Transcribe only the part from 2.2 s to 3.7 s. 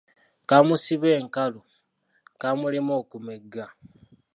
kaamulema okumegga.